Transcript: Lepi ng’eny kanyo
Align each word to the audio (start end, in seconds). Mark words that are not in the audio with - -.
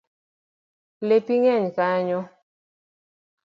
Lepi 1.07 1.33
ng’eny 1.41 1.67
kanyo 1.77 2.21